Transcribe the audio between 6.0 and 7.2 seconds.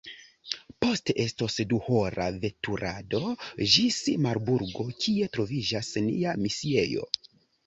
nia misiejo.